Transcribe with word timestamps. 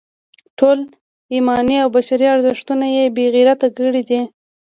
ټول 0.57 0.77
ایماني 1.33 1.75
او 1.83 1.87
بشري 1.95 2.27
ارزښتونه 2.35 2.85
یې 2.95 3.03
بې 3.15 3.25
غیرته 3.35 3.67
کړي 3.77 4.01
دي. 4.09 4.21